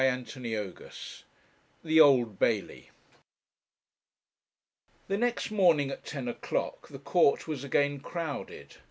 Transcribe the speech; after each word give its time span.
CHAPTER 0.03 0.39
XLI 0.41 0.91
THE 1.83 1.99
OLD 2.01 2.39
BAILEY 2.39 2.89
The 5.07 5.17
next 5.19 5.51
morning, 5.51 5.91
at 5.91 6.03
ten 6.03 6.27
o'clock, 6.27 6.87
the 6.87 6.97
court 6.97 7.47
was 7.47 7.63
again 7.63 7.99
crowded. 7.99 8.77